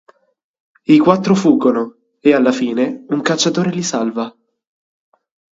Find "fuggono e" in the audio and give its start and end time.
1.35-2.33